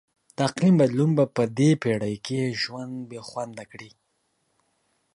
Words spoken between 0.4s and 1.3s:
اقلیم بدلون به